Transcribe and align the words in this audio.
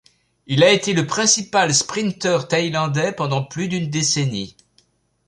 Il 0.47 0.63
a 0.63 0.71
été 0.71 0.93
le 0.93 1.05
principal 1.05 1.71
sprinter 1.75 2.47
thaïlandais 2.47 3.11
pendant 3.11 3.43
plus 3.43 3.67
d'une 3.67 3.91
décennie. 3.91 4.55